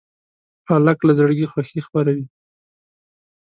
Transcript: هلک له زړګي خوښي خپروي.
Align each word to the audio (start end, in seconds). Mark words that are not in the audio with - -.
هلک 0.69 0.99
له 1.07 1.11
زړګي 1.17 1.47
خوښي 1.51 1.79
خپروي. 1.87 2.25